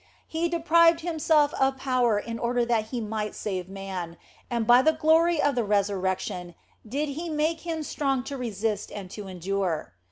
[0.27, 4.17] He de prived Himself of power in order that He might save man,
[4.49, 6.55] and by the glory of the resurrection
[6.89, 9.93] did He make him strong to resist and to endure.